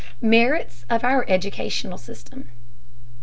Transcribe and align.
MERITS 0.19 0.83
OF 0.89 1.03
OUR 1.03 1.25
EDUCATIONAL 1.27 1.99
SYSTEM. 1.99 2.49